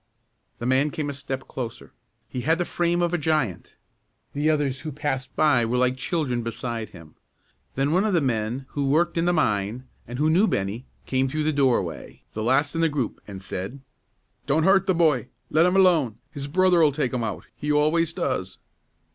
The 0.57 0.65
man 0.65 0.89
came 0.89 1.11
a 1.11 1.13
step 1.13 1.47
closer. 1.47 1.93
He 2.27 2.41
had 2.41 2.57
the 2.57 2.65
frame 2.65 3.03
of 3.03 3.13
a 3.13 3.19
giant. 3.19 3.75
The 4.33 4.49
others 4.49 4.79
who 4.79 4.91
passed 4.91 5.35
by 5.35 5.63
were 5.63 5.77
like 5.77 5.95
children 5.95 6.41
beside 6.41 6.89
him. 6.89 7.13
Then 7.75 7.91
one 7.91 8.03
of 8.03 8.15
the 8.15 8.19
men 8.19 8.65
who 8.69 8.89
worked 8.89 9.15
in 9.15 9.25
the 9.25 9.31
mine, 9.31 9.87
and 10.07 10.17
who 10.17 10.27
knew 10.27 10.47
Bennie, 10.47 10.85
came 11.05 11.29
through 11.29 11.43
the 11.43 11.53
doorway, 11.53 12.23
the 12.33 12.41
last 12.41 12.73
in 12.73 12.81
the 12.81 12.89
group, 12.89 13.21
and 13.27 13.43
said, 13.43 13.79
"Don't 14.47 14.63
hurt 14.63 14.87
the 14.87 14.95
boy; 14.95 15.27
let 15.51 15.67
him 15.67 15.75
alone. 15.75 16.17
His 16.31 16.47
brother'll 16.47 16.91
take 16.91 17.13
him 17.13 17.23
out; 17.23 17.45
he 17.55 17.71
always 17.71 18.11
does." 18.11 18.57